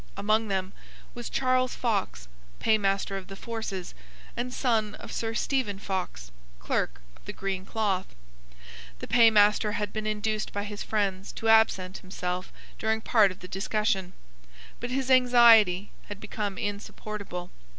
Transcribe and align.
Among 0.17 0.47
them 0.47 0.73
was 1.13 1.29
Charles 1.29 1.75
Fox, 1.75 2.27
Paymaster 2.59 3.17
of 3.17 3.27
the 3.27 3.35
Forces, 3.35 3.93
and 4.35 4.51
son 4.51 4.95
of 4.95 5.11
Sir 5.11 5.35
Stephen 5.35 5.77
Fox, 5.77 6.31
Clerk 6.57 7.03
of 7.15 7.23
the 7.25 7.33
Green 7.33 7.67
Cloth. 7.67 8.07
The 8.97 9.05
Paymaster 9.07 9.73
had 9.73 9.93
been 9.93 10.07
induced 10.07 10.51
by 10.51 10.63
his 10.63 10.81
friends 10.81 11.31
to 11.33 11.49
absent 11.49 11.99
himself 11.99 12.51
during 12.79 13.01
part 13.01 13.29
of 13.29 13.41
the 13.41 13.47
discussion. 13.47 14.13
But 14.79 14.89
his 14.89 15.11
anxiety 15.11 15.91
had 16.07 16.19
become 16.19 16.57
insupportable. 16.57 17.51